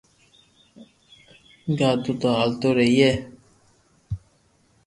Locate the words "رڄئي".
2.77-3.09